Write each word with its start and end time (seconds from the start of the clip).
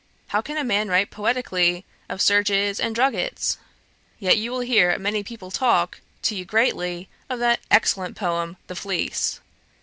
How 0.29 0.41
can 0.41 0.57
a 0.57 0.63
man 0.63 0.89
write 0.89 1.11
poetically 1.11 1.85
of 2.09 2.23
serges 2.23 2.79
and 2.79 2.95
druggets? 2.95 3.59
Yet 4.17 4.35
you 4.35 4.49
will 4.49 4.61
hear 4.61 4.97
many 4.97 5.21
people 5.23 5.51
talk 5.51 6.01
to 6.23 6.33
you 6.33 6.43
gravely 6.43 7.07
of 7.29 7.37
that 7.37 7.59
excellent 7.69 8.15
poem, 8.15 8.57
The 8.65 8.75
Fleece.' 8.75 9.41